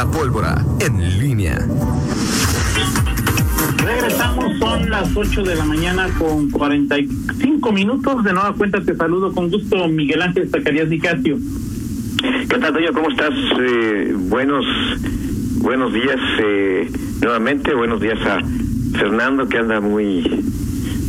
[0.00, 1.58] La pólvora en línea.
[3.84, 8.24] Regresamos, son las 8 de la mañana con 45 minutos.
[8.24, 11.36] De nueva cuenta te saludo con gusto, Miguel Ángel Zacarías Nicasio.
[12.48, 12.94] ¿Qué tal, Toño?
[12.94, 13.34] ¿Cómo estás?
[13.60, 14.64] Eh, buenos,
[15.58, 16.90] buenos días eh,
[17.20, 17.74] nuevamente.
[17.74, 18.38] Buenos días a
[18.96, 20.24] Fernando, que anda muy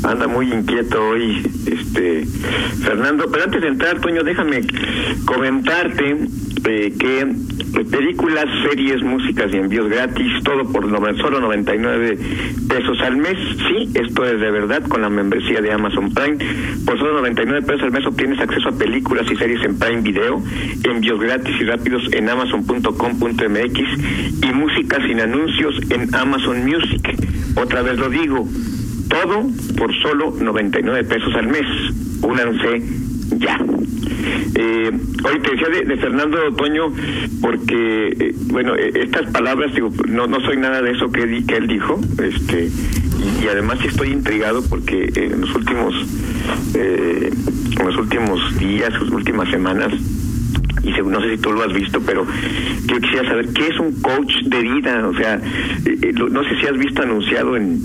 [0.03, 2.25] anda muy inquieto hoy, este
[2.83, 3.31] Fernando.
[3.31, 4.63] Pero antes de entrar, Toño, déjame
[5.23, 6.27] comentarte
[6.65, 7.27] eh, que
[7.85, 10.83] películas, series, músicas y envíos gratis, todo por
[11.17, 12.17] solo 99
[12.67, 13.37] pesos al mes.
[13.67, 16.37] Sí, esto es de verdad con la membresía de Amazon Prime.
[16.85, 20.41] Por solo 99 pesos al mes obtienes acceso a películas y series en Prime Video,
[20.83, 23.79] envíos gratis y rápidos en amazon.com.mx
[24.43, 27.15] y música sin anuncios en Amazon Music.
[27.55, 28.47] Otra vez lo digo,
[29.09, 29.47] todo
[29.77, 31.65] por solo 99 pesos al mes.
[32.21, 33.57] Únanse ya.
[34.55, 34.91] Eh,
[35.23, 36.93] hoy te decía de, Fernando Otoño
[37.41, 41.55] porque, eh, bueno, eh, estas palabras, digo, no, no soy nada de eso que, que
[41.55, 42.69] él dijo, este,
[43.41, 45.93] y, además estoy intrigado porque en los últimos,
[46.75, 47.31] eh,
[47.79, 49.91] en los últimos días, sus últimas semanas,
[50.83, 52.25] y no sé si tú lo has visto, pero
[52.87, 56.77] yo quisiera saber qué es un coach de vida, o sea, no sé si has
[56.77, 57.79] visto anunciado en,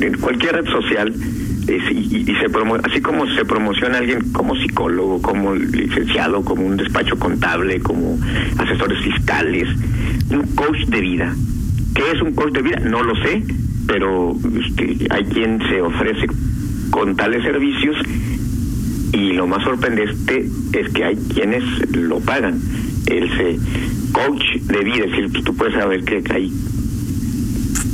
[0.00, 1.12] en cualquier red social
[1.68, 2.46] y, se
[2.84, 8.18] así como se promociona alguien como psicólogo, como licenciado, como un despacho contable, como
[8.58, 9.68] asesores fiscales,
[10.30, 11.34] un coach de vida.
[11.94, 12.80] ¿Qué es un coach de vida?
[12.80, 13.42] No lo sé,
[13.86, 16.26] pero este, hay quien se ofrece
[16.90, 17.96] con tales servicios
[19.12, 21.62] y lo más sorprendente es que hay quienes
[21.94, 22.60] lo pagan.
[23.06, 23.28] El
[24.12, 26.52] coach de vida, es decir, tú puedes saber que hay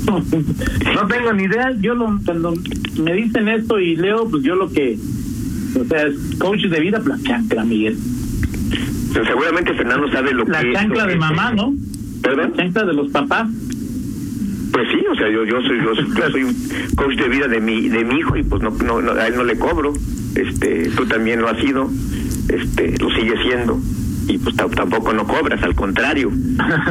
[0.94, 1.72] no tengo ni idea.
[1.80, 2.54] Yo lo, cuando
[3.00, 4.98] me dicen esto y leo, pues yo lo que.
[5.78, 7.96] O sea, es coach de vida, pues la chancla, Miguel.
[9.12, 10.68] seguramente Fernando sabe lo la que.
[10.68, 11.74] La chancla de mamá, ¿no?
[12.22, 12.52] ¿Perdón?
[12.56, 13.48] La chancla de los papás.
[14.72, 16.54] Pues sí, o sea, yo yo soy yo, soy un
[16.94, 19.34] coach de vida de mi de mi hijo y pues no, no, no a él
[19.36, 19.92] no le cobro.
[20.34, 21.88] Este, tú también lo has sido.
[22.48, 23.78] Este, lo sigue siendo
[24.28, 26.30] y pues tampoco no cobras, al contrario.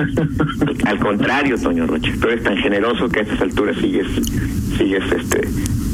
[0.85, 4.07] al contrario, Toño Rocha, tú eres tan generoso que a estas alturas sigues
[4.77, 5.47] sigues este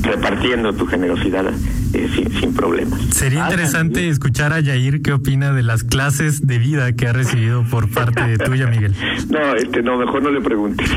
[0.03, 1.45] repartiendo tu generosidad
[1.93, 2.99] eh, sin, sin, problemas.
[3.11, 7.13] Sería ah, interesante escuchar a Yair qué opina de las clases de vida que ha
[7.13, 8.93] recibido por parte de tuya, Miguel.
[9.29, 10.89] No, este, no, mejor no le preguntes.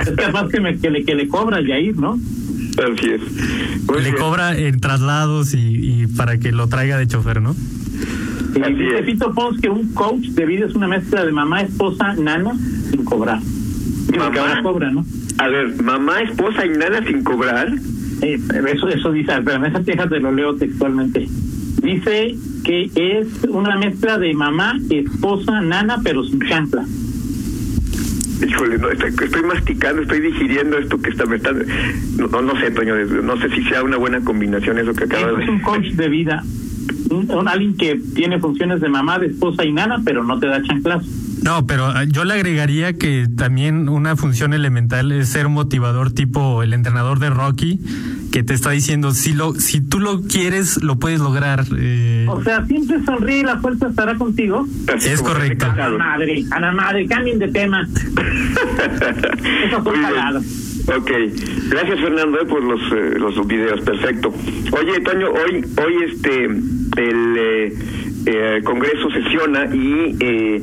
[0.00, 2.18] es capaz que, me, que, le, que le cobra Yair, ¿no?
[2.78, 4.02] Así es.
[4.02, 7.54] le cobra en traslados y, y para que lo traiga de chofer, ¿no?
[8.56, 12.14] Y dice Pito Pons que un coach de vida es una mezcla de mamá, esposa,
[12.14, 12.54] nana,
[12.90, 13.40] sin cobrar.
[14.16, 15.04] Mamá, cobra, ¿no?
[15.38, 17.68] A ver, mamá, esposa y nana sin cobrar.
[18.22, 18.40] Eh,
[18.72, 21.28] eso, eso dice, pero esa queja te lo leo textualmente.
[21.82, 22.34] Dice
[22.64, 26.84] que es una mezcla de mamá, esposa, nana, pero sin chancla.
[28.46, 32.94] Híjole, no, estoy, masticando, estoy digiriendo esto que está me está, no, no, sé, Toño,
[32.96, 36.08] no sé si sea una buena combinación eso que acaba de Es un coach de
[36.08, 36.42] vida
[37.10, 40.62] un, alguien que tiene funciones de mamá, de esposa y nana, pero no te da
[40.62, 41.04] chanclas.
[41.42, 46.62] No, pero ah, yo le agregaría que también una función elemental es ser motivador tipo
[46.62, 47.78] el entrenador de Rocky
[48.32, 51.64] que te está diciendo si lo si tú lo quieres lo puedes lograr.
[51.78, 52.26] Eh...
[52.28, 54.66] O sea, siempre sonríe y la fuerza estará contigo.
[54.98, 55.66] Es correcto.
[55.66, 57.86] A la madre, a la madre, cambien de tema.
[59.66, 59.94] Eso fue
[60.88, 61.10] Ok,
[61.68, 64.32] gracias Fernando eh, por los eh, los videos, perfecto.
[64.72, 66.48] Oye, Toño, hoy hoy este
[66.96, 67.72] el eh,
[68.26, 70.62] eh Congreso sesiona y eh,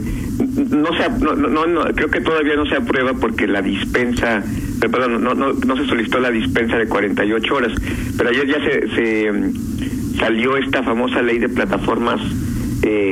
[0.70, 4.44] no se no, no, no, creo que todavía no se aprueba porque la dispensa
[4.80, 7.72] perdón no no no se solicitó la dispensa de 48 horas,
[8.18, 12.20] pero ayer ya se, se mm, salió esta famosa ley de plataformas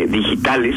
[0.09, 0.75] digitales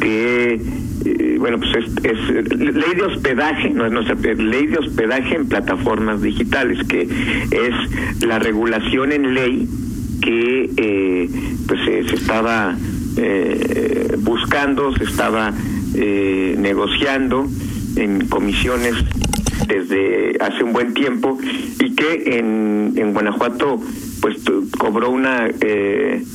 [0.00, 0.60] que
[1.04, 1.70] eh, bueno, pues
[2.02, 8.24] es, ley de hospedaje, no es nuestra ley de hospedaje en plataformas digitales, que es
[8.24, 9.68] la regulación en ley
[10.20, 11.28] que eh,
[11.66, 12.76] pues se estaba
[13.16, 15.52] eh, buscando, se estaba
[15.94, 17.46] negociando
[17.94, 18.94] en comisiones
[19.68, 21.38] desde hace un buen tiempo
[21.80, 23.80] y que en, en Guanajuato
[24.20, 24.38] pues
[24.76, 25.48] cobró una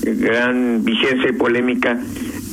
[0.04, 2.00] gran vigencia y polémica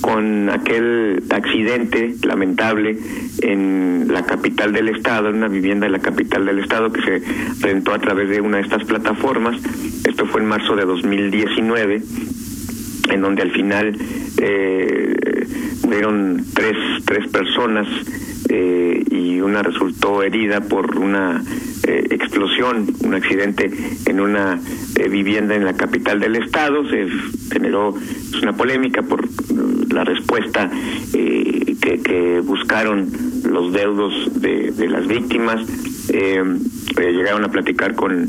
[0.01, 2.99] con aquel accidente lamentable
[3.43, 7.23] en la capital del estado, en una vivienda en la capital del estado que se
[7.61, 9.57] rentó a través de una de estas plataformas.
[10.05, 12.03] Esto fue en marzo de 2019,
[13.11, 13.97] en donde al final
[14.39, 15.15] eh,
[15.83, 17.87] hubieron tres, tres personas
[18.49, 21.43] eh, y una resultó herida por una
[21.87, 23.71] eh, explosión, un accidente
[24.07, 24.61] en una
[24.97, 26.89] eh, vivienda en la capital del estado.
[26.89, 27.09] Se
[27.53, 29.29] generó pues, una polémica por
[29.91, 30.71] la respuesta
[31.15, 33.11] eh, que, que, buscaron
[33.45, 35.61] los deudos de, de las víctimas.
[36.09, 36.43] Eh,
[36.97, 38.29] llegaron a platicar con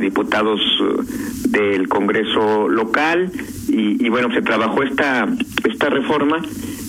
[0.00, 0.60] diputados
[1.48, 3.30] del Congreso local
[3.68, 5.28] y, y, bueno, se trabajó esta,
[5.64, 6.40] esta reforma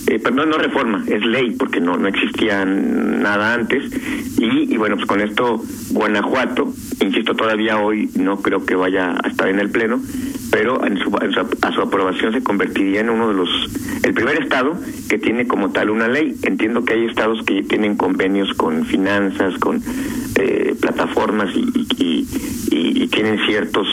[0.07, 3.83] eh, perdón, no reforma, es ley, porque no, no existía nada antes.
[4.37, 5.61] Y, y, bueno, pues con esto
[5.91, 10.01] Guanajuato, insisto, todavía hoy no creo que vaya a estar en el Pleno,
[10.53, 11.09] pero en su,
[11.63, 13.49] a su aprobación se convertiría en uno de los,
[14.03, 14.77] el primer estado
[15.09, 16.35] que tiene como tal una ley.
[16.43, 19.81] Entiendo que hay estados que tienen convenios con finanzas, con
[20.35, 22.27] eh, plataformas y, y,
[22.69, 23.87] y, tienen ciertos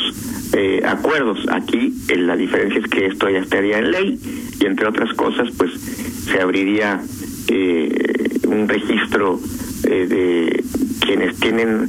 [0.52, 1.38] eh, acuerdos.
[1.50, 4.20] Aquí eh, la diferencia es que esto ya estaría en ley
[4.60, 7.00] y entre otras cosas pues se abriría
[7.48, 9.40] eh, un registro
[9.84, 10.64] eh, de
[11.00, 11.88] quienes tienen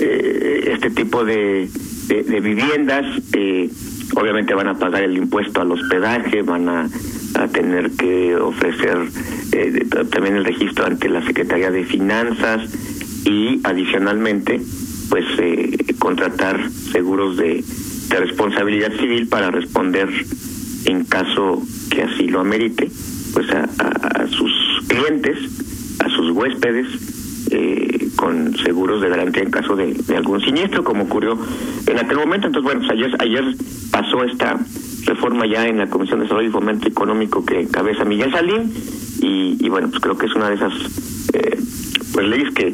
[0.00, 1.68] eh, este tipo de,
[2.06, 3.04] de, de viviendas
[4.14, 6.88] obviamente van a pagar el impuesto al hospedaje van a,
[7.52, 8.98] tener que ofrecer
[10.10, 12.62] también el registro ante la Secretaría de Finanzas
[13.24, 14.60] y adicionalmente
[15.08, 15.24] pues
[15.98, 17.64] contratar seguros de
[18.12, 20.08] de responsabilidad civil para responder
[20.84, 22.90] en caso que así lo amerite,
[23.32, 24.52] pues a, a, a sus
[24.86, 25.38] clientes,
[25.98, 26.86] a sus huéspedes,
[27.50, 31.36] eh, con seguros de garantía en caso de, algún siniestro, como ocurrió
[31.88, 32.46] en aquel momento.
[32.46, 33.56] Entonces, bueno, pues ayer, ayer
[33.90, 34.60] pasó esta
[35.06, 38.72] reforma ya en la Comisión de Desarrollo y Fomento Económico que encabeza Miguel Salín,
[39.20, 40.72] y, y bueno, pues creo que es una de esas
[41.32, 41.58] eh,
[42.14, 42.72] pues leyes que,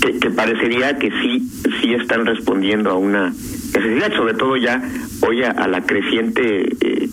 [0.00, 1.46] que, que parecería que sí,
[1.82, 3.34] sí están respondiendo a una
[3.74, 4.82] necesidad, sobre todo ya
[5.28, 7.08] hoy a, a la creciente eh,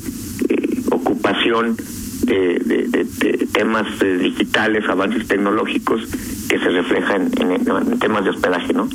[0.47, 1.75] eh, ocupación
[2.23, 6.07] de, de, de, de temas eh, digitales, avances tecnológicos
[6.51, 8.89] que se reflejan en, en, en, temas de hospedaje, ¿no?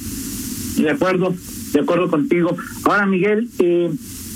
[0.77, 1.35] De acuerdo,
[1.73, 2.55] de acuerdo contigo.
[2.85, 3.91] Ahora, Miguel, eh,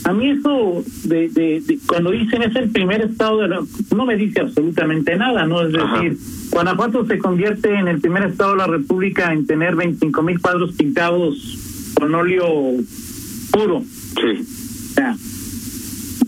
[0.05, 3.61] a mí eso de, de, de, cuando dicen es el primer estado de la,
[3.95, 5.61] no me dice absolutamente nada, ¿no?
[5.61, 6.51] Es decir, Ajá.
[6.51, 10.73] Guanajuato se convierte en el primer estado de la República en tener 25 mil cuadros
[10.73, 12.47] pintados con óleo
[13.53, 13.83] puro.
[14.15, 14.47] Sí.
[14.93, 15.15] O sea,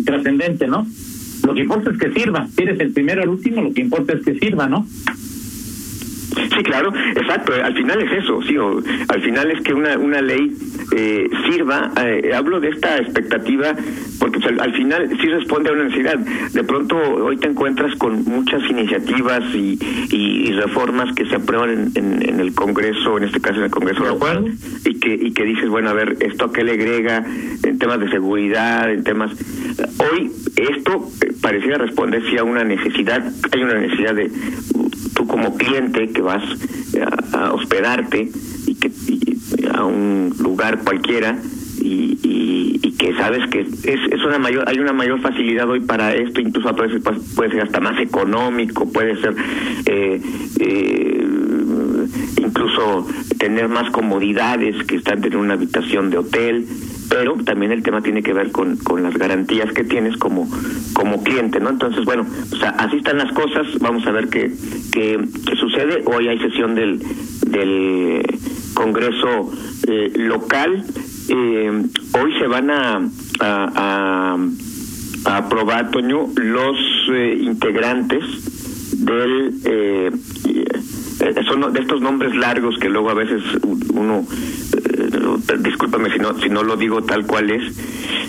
[0.05, 0.87] trascendente, ¿no?
[1.47, 2.47] Lo que importa es que sirva.
[2.55, 4.87] Si eres el primero o el último, lo que importa es que sirva, ¿no?
[6.35, 7.53] Sí, claro, exacto.
[7.63, 8.57] Al final es eso, sí.
[8.57, 10.53] O, al final es que una una ley
[10.95, 11.91] eh, sirva.
[12.03, 13.75] Eh, hablo de esta expectativa
[14.19, 16.19] porque pues, al, al, final sí responde a una necesidad.
[16.19, 19.79] De pronto hoy te encuentras con muchas iniciativas y,
[20.11, 23.65] y, y reformas que se aprueban en, en, en, el Congreso, en este caso en
[23.65, 24.53] el Congreso local,
[24.85, 27.25] y que y que dices bueno a ver esto a qué le agrega
[27.63, 29.33] en temas de seguridad, en temas.
[29.99, 31.09] Hoy esto
[31.41, 33.23] pareciera responder sí a una necesidad.
[33.53, 34.31] Hay una necesidad de
[35.23, 36.43] tú como cliente que vas
[37.33, 38.31] a, a hospedarte
[38.67, 38.91] y que
[39.73, 41.39] a un lugar cualquiera
[41.81, 45.81] y, y, y, que sabes que es, es una mayor hay una mayor facilidad hoy
[45.81, 47.03] para esto incluso a veces
[47.35, 49.35] puede ser hasta más económico puede ser
[49.87, 50.21] eh,
[50.61, 51.27] eh,
[52.39, 53.07] incluso
[53.39, 56.67] tener más comodidades que estar en una habitación de hotel
[57.09, 60.49] pero también el tema tiene que ver con, con las garantías que tienes como
[60.93, 61.71] como cliente, ¿no?
[61.71, 64.53] Entonces, bueno, o sea, así están las cosas, vamos a ver qué,
[64.93, 66.03] qué, qué sucede.
[66.07, 67.01] Hoy hay sesión del,
[67.47, 68.23] del
[68.75, 69.51] Congreso
[69.89, 70.85] eh, local,
[71.29, 71.83] eh,
[72.21, 73.01] hoy se van a,
[73.41, 74.37] a,
[75.25, 76.77] a, aprobar, Toño, los
[77.11, 78.23] eh, integrantes
[79.05, 80.11] del eh,
[81.47, 83.43] son de estos nombres largos que luego a veces
[83.93, 84.52] uno eh,
[85.59, 87.63] discúlpame si no si no lo digo tal cual es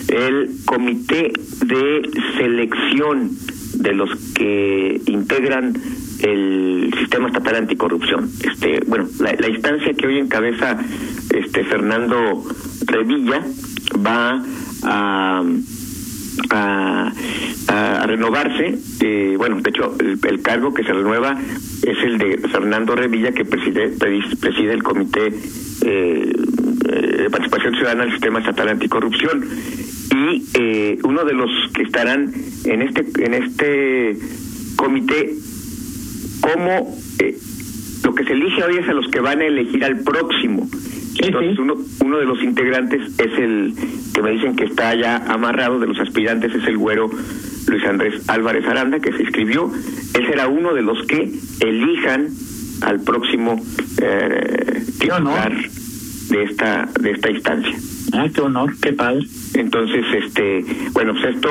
[0.09, 1.31] el comité
[1.65, 3.31] de selección
[3.75, 5.73] de los que integran
[6.19, 10.77] el sistema estatal anticorrupción este bueno la, instancia que hoy encabeza
[11.33, 12.43] este Fernando
[12.85, 13.43] Revilla
[14.05, 14.43] va
[14.83, 15.43] a
[16.49, 17.11] a,
[17.67, 18.77] a, renovarse.
[19.01, 21.37] Eh, bueno, de hecho, el, el, cargo que se renueva
[21.83, 23.89] es el de Fernando Revilla, que preside,
[24.39, 25.33] preside el Comité
[25.85, 26.33] eh,
[26.83, 29.45] de Participación Ciudadana del Sistema Estatal Anticorrupción.
[30.11, 32.31] Y eh, uno de los que estarán
[32.65, 34.17] en este, en este
[34.75, 35.33] comité,
[36.41, 37.37] como eh,
[38.03, 40.67] lo que se elige hoy es a los que van a elegir al próximo.
[41.19, 43.73] Entonces, uno, uno de los integrantes es el
[44.13, 47.09] que me dicen que está ya amarrado de los aspirantes, es el güero
[47.67, 49.71] Luis Andrés Álvarez Aranda, que se inscribió.
[50.15, 52.27] Él será uno de los que elijan
[52.81, 53.61] al próximo
[54.01, 55.53] eh, titular
[56.33, 57.77] de esta, de esta instancia.
[58.13, 59.25] Ah, qué honor, qué padre.
[59.53, 61.49] Entonces, este, bueno, pues esto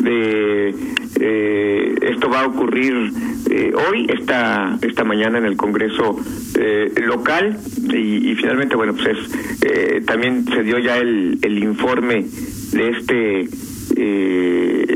[0.00, 0.74] de
[1.20, 3.12] eh, esto va a ocurrir
[3.50, 6.18] eh, hoy, esta esta mañana en el Congreso
[6.58, 7.58] eh, local
[7.92, 9.18] y, y, finalmente, bueno, pues es,
[9.62, 12.24] eh, también se dio ya el, el informe
[12.72, 13.48] de este
[13.96, 14.86] eh,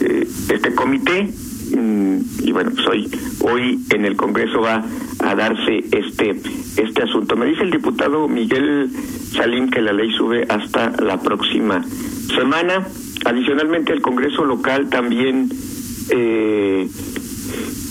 [0.00, 1.28] este este comité
[1.70, 3.10] y bueno pues hoy
[3.40, 4.84] hoy en el Congreso va
[5.20, 6.40] a darse este
[6.76, 8.90] este asunto me dice el diputado Miguel
[9.32, 11.84] Salim que la ley sube hasta la próxima
[12.34, 12.86] semana
[13.24, 15.48] adicionalmente el Congreso local también
[16.10, 16.88] eh,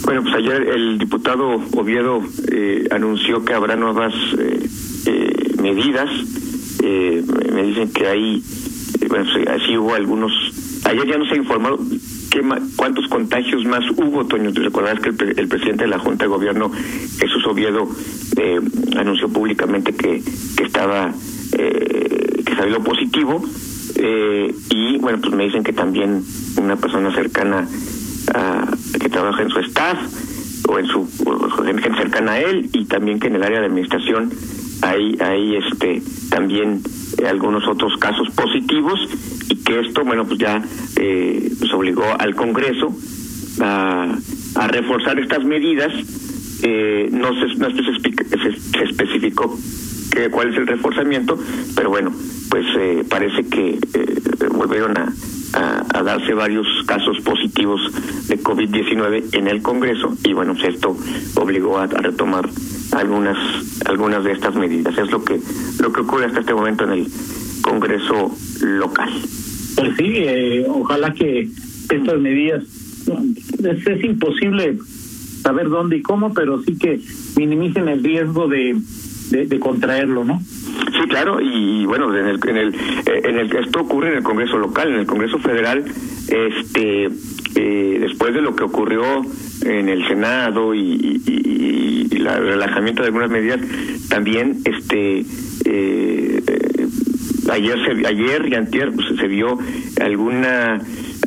[0.08, 4.70] bueno, pues ayer el diputado Oviedo eh, anunció que habrá nuevas eh,
[5.06, 6.10] eh, medidas.
[6.82, 7.22] Eh,
[7.54, 8.42] me dicen que hay,
[9.10, 10.32] bueno, así hubo algunos.
[10.86, 11.78] Ayer ya no se ha informado
[12.76, 14.52] cuántos contagios más hubo, Toño.
[14.54, 16.72] Te recordarás que el, el, presidente de la Junta de Gobierno,
[17.20, 17.88] Jesús Oviedo,
[18.98, 20.22] anunció públicamente que,
[20.64, 21.14] estaba,
[21.52, 23.44] que salió positivo.
[24.70, 26.24] y bueno, pues me dicen que también
[26.58, 27.68] una persona cercana
[29.00, 29.98] que trabaja en su staff
[30.68, 31.08] o en su
[31.66, 34.32] gente cercana a él y también que en el área de administración
[34.82, 36.82] hay hay este también
[37.18, 39.00] eh, algunos otros casos positivos
[39.50, 40.62] y que esto bueno pues ya
[40.98, 42.96] eh, obligó al Congreso
[43.62, 44.18] a,
[44.56, 45.94] a reforzar estas medidas.
[46.64, 49.56] Eh, no se no se, se especificó
[50.12, 51.38] que, cuál es el reforzamiento
[51.76, 52.12] pero bueno
[52.50, 54.16] pues eh, parece que eh,
[54.52, 55.14] volvieron a
[55.54, 57.82] a, darse varios casos positivos
[58.28, 60.96] de COVID-19 en el Congreso y bueno, pues esto
[61.36, 62.48] obligó a, retomar
[62.98, 63.38] algunas
[63.86, 64.98] algunas de estas medidas.
[64.98, 65.40] Es lo que
[65.82, 67.08] lo que ocurre hasta este momento en el
[67.62, 69.10] Congreso local.
[69.76, 71.50] Pues sí, eh, ojalá que
[71.90, 74.78] estas medidas es, es imposible
[75.42, 77.00] saber dónde y cómo, pero sí que
[77.36, 78.76] minimicen el riesgo de
[79.32, 80.40] de, contraerlo, ¿no?
[80.40, 84.24] Sí, claro, y bueno, en el, en el, eh, en el esto ocurre en el
[84.24, 85.84] Congreso local, en el Congreso federal,
[86.28, 87.10] este,
[87.60, 89.04] eh, después de lo que ocurrió
[89.66, 93.60] en el Senado y, y, el relajamiento de algunas medidas,
[94.10, 95.26] también, este,
[95.66, 96.42] eh,
[97.52, 99.58] ayer, se, ayer y antier pues, se vio
[100.02, 100.80] alguna,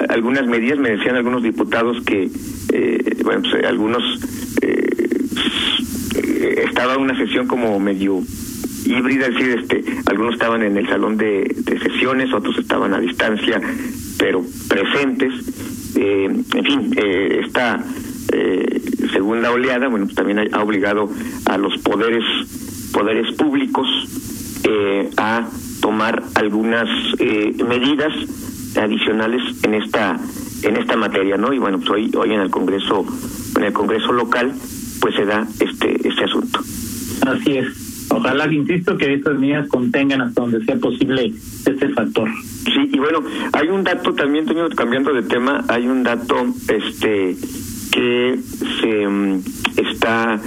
[0.08, 2.28] algunas medidas, me decían algunos diputados que,
[3.24, 4.02] bueno, pues, algunos
[6.64, 8.22] estaba una sesión como medio
[8.84, 13.60] híbrida, es decir, este, algunos estaban en el salón de, sesiones, otros estaban a distancia,
[14.18, 15.32] pero presentes.
[16.02, 17.78] Eh, en fin, eh, esta
[18.32, 18.80] eh,
[19.12, 21.10] segunda oleada, bueno, pues también ha obligado
[21.44, 22.24] a los poderes
[22.90, 23.86] poderes públicos
[25.16, 25.48] a
[25.80, 26.88] tomar algunas
[27.18, 28.12] medidas
[28.76, 30.18] adicionales en esta
[30.62, 31.52] en esta materia, ¿no?
[31.52, 33.04] Y bueno, pues hoy hoy en el Congreso
[33.56, 34.52] en el Congreso local
[35.00, 36.60] pues se da este este asunto.
[37.26, 37.89] Así es.
[38.10, 41.32] Ojalá, insisto, que estas medidas contengan hasta donde sea posible
[41.64, 42.28] este factor.
[42.64, 47.36] Sí, y bueno, hay un dato también, tengo cambiando de tema, hay un dato este
[47.92, 48.38] que
[48.80, 49.42] se mm,
[49.76, 50.40] está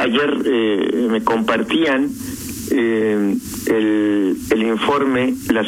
[0.00, 2.08] ayer eh, me compartían
[2.70, 5.66] eh, el, el informe las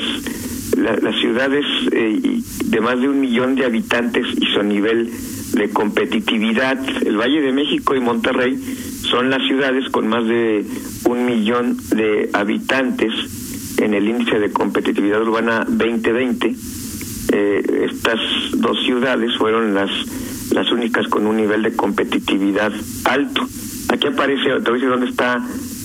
[0.76, 5.10] las ciudades eh, de más de un millón de habitantes y su nivel
[5.52, 6.78] de competitividad.
[7.06, 8.58] El Valle de México y Monterrey
[9.10, 10.64] son las ciudades con más de
[11.04, 13.12] un millón de habitantes
[13.78, 16.54] en el índice de competitividad urbana 2020.
[17.32, 18.20] Eh, estas
[18.52, 19.90] dos ciudades fueron las
[20.52, 22.72] las únicas con un nivel de competitividad
[23.04, 23.46] alto.
[23.88, 25.44] Aquí aparece, te voy a dónde está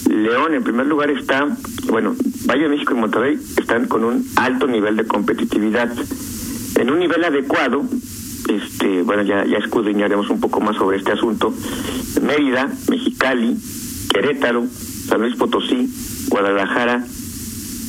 [0.10, 0.54] León.
[0.54, 1.48] En primer lugar está,
[1.90, 5.92] bueno, Valle de México y Monterrey están con un alto nivel de competitividad.
[6.76, 7.84] En un nivel adecuado,
[8.48, 11.54] este, bueno, ya, ya escudriñaremos un poco más sobre este asunto.
[12.22, 13.58] Mérida, Mexicali,
[14.12, 14.66] Querétaro,
[15.08, 15.90] San Luis Potosí,
[16.30, 17.06] Guadalajara,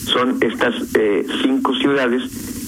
[0.07, 2.23] son estas eh, cinco ciudades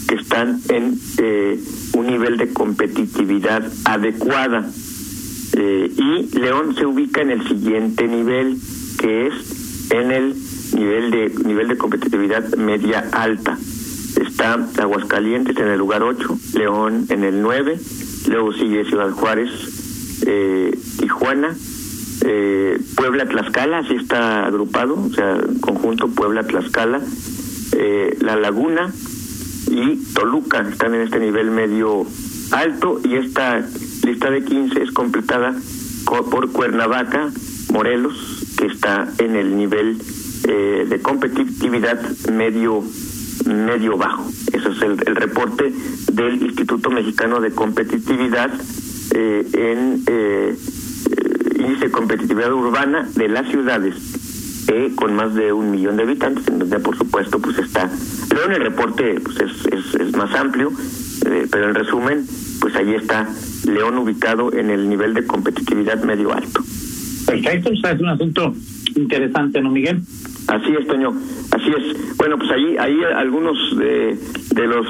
[0.06, 1.58] que están en eh,
[1.94, 4.68] un nivel de competitividad adecuada.
[5.54, 8.58] Eh, y León se ubica en el siguiente nivel,
[8.98, 10.34] que es en el
[10.74, 13.58] nivel de nivel de competitividad media alta.
[14.16, 17.78] Está Aguascalientes en el lugar 8, León en el 9,
[18.28, 19.50] luego sigue Ciudad Juárez,
[20.26, 21.56] eh, Tijuana,
[22.24, 27.00] eh, Puebla, Tlaxcala, así está agrupado, o sea, conjunto Puebla, Tlaxcala,
[27.72, 28.92] eh, La Laguna
[29.70, 32.06] y Toluca están en este nivel medio
[32.52, 33.66] alto y esta
[34.04, 35.54] lista de 15 es completada
[36.30, 37.30] por Cuernavaca,
[37.72, 39.98] Morelos, que está en el nivel
[40.46, 42.00] eh, de competitividad
[42.30, 42.82] medio
[43.46, 44.28] medio bajo.
[44.52, 45.72] Eso es el, el reporte
[46.12, 48.50] del Instituto Mexicano de Competitividad
[49.14, 50.56] eh, en eh,
[51.58, 53.94] índice de competitividad urbana de las ciudades
[54.68, 57.90] eh, con más de un millón de habitantes, en donde por supuesto pues está,
[58.28, 60.72] pero en el reporte pues es, es, es más amplio,
[61.26, 62.26] eh, pero en resumen
[62.60, 63.28] pues ahí está
[63.66, 66.62] León ubicado en el nivel de competitividad medio alto.
[67.26, 68.54] Perfecto, es un asunto
[68.94, 70.02] interesante, ¿no, Miguel?
[70.52, 71.10] Así es, Toño,
[71.50, 72.16] así es.
[72.18, 74.18] Bueno, pues ahí, ahí algunos de,
[74.54, 74.86] de los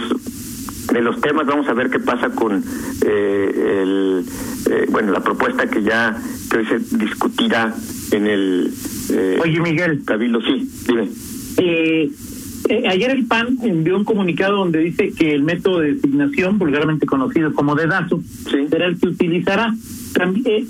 [0.92, 1.46] de los temas.
[1.46, 2.62] Vamos a ver qué pasa con
[3.06, 4.24] eh, el,
[4.68, 6.18] eh, bueno, la propuesta que ya
[6.50, 7.72] que hoy se discutirá
[8.10, 8.72] en el
[9.12, 10.02] eh, Oye, Miguel.
[10.04, 10.40] Cabildo.
[10.42, 11.08] Sí, dime.
[11.58, 12.10] Eh,
[12.68, 17.06] eh, ayer el PAN envió un comunicado donde dice que el método de designación, vulgarmente
[17.06, 18.20] conocido como dedazo,
[18.68, 19.74] será el que utilizará.
[20.14, 20.66] También,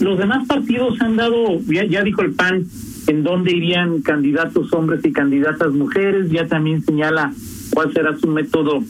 [0.00, 2.64] los demás partidos han dado, ya, ya dijo el PAN,
[3.08, 7.32] en dónde irían candidatos hombres y candidatas mujeres, ya también señala
[7.74, 8.82] cuál será su método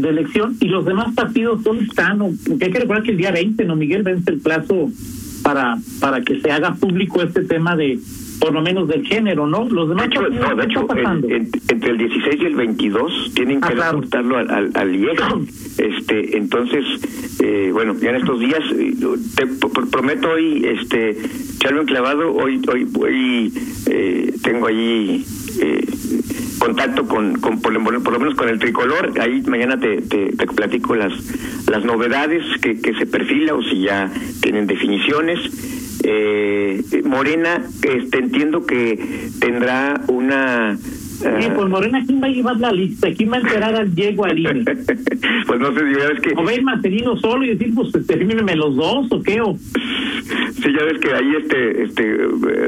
[0.00, 0.56] de elección.
[0.60, 2.18] ¿Y los demás partidos dónde están?
[2.18, 4.04] Porque hay que recordar que el día 20, ¿no, Miguel?
[4.04, 4.90] Vence el plazo
[5.42, 7.98] para, para que se haga público este tema de
[8.44, 9.66] por lo menos del género, ¿no?
[9.70, 10.86] Los demás de hecho, no, de hecho
[11.70, 15.18] entre el 16 y el 22 tienen que ah, reportarlo al, al, IEG.
[15.78, 16.84] Este, entonces,
[17.40, 18.92] eh, bueno, ya en estos días, eh,
[19.34, 19.46] te
[19.90, 21.16] prometo hoy, este,
[21.56, 23.52] echarme un clavado, hoy, hoy, hoy
[23.86, 25.24] eh, tengo ahí
[25.62, 25.86] eh,
[26.58, 30.94] contacto con, con por, lo menos con el tricolor, ahí mañana te, te, te platico
[30.94, 31.14] las,
[31.66, 35.40] las novedades que, que se perfila o si ya tienen definiciones
[36.04, 40.78] eh, Morena, este, entiendo que tendrá una
[41.24, 43.08] Sí, pues Morena, ¿quién va a llevar la lista?
[43.12, 44.64] ¿Quién va a enterar al Diego Aline?
[45.46, 46.34] pues no sé, ya ves que...
[46.36, 49.40] ¿O ver Marcelino solo y decir, pues termínenme los dos o qué?
[49.40, 49.56] O...
[49.56, 52.02] Sí, ya ves que ahí este, este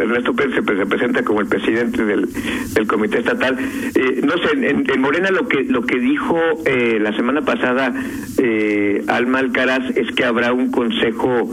[0.02, 2.28] Ernesto Pérez se, presenta como el presidente del,
[2.74, 3.58] del comité estatal.
[3.94, 7.94] Eh, no sé, en, en, Morena lo que lo que dijo eh, la semana pasada
[8.38, 11.50] eh, Alma Alcaraz es que habrá un consejo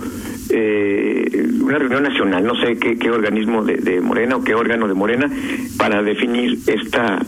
[0.50, 4.94] eh, una reunión nacional, no sé qué, qué organismo de, Morena o qué órgano de
[4.94, 5.30] Morena,
[5.78, 7.20] para definir esta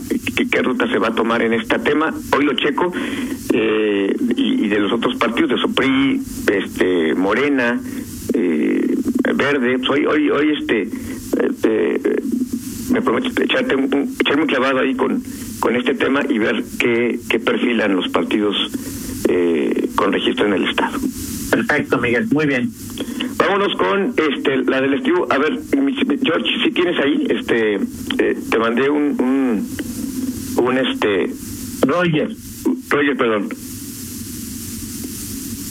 [0.50, 2.14] qué, ruta se va a tomar en este tema.
[2.36, 2.92] Hoy lo checo,
[3.52, 6.20] eh, y, de los otros partidos, de SOPRI,
[6.52, 7.80] este, Morena,
[8.34, 8.96] eh,
[9.34, 10.88] Verde, pues hoy, hoy, hoy este,
[11.62, 12.16] eh,
[12.92, 15.22] me prometo echarte un, echarme un clavado ahí con,
[15.60, 18.56] con este tema y ver qué, qué perfilan los partidos
[19.28, 20.98] eh, con registro en el Estado.
[21.56, 22.70] Perfecto, Miguel, muy bien.
[23.38, 25.26] Vámonos con este la del estribo.
[25.30, 25.58] A ver,
[26.22, 29.66] George, si tienes ahí, este, eh, te mandé un, un,
[30.62, 31.30] un este.
[31.86, 32.28] Roger.
[32.90, 33.48] Roger, perdón.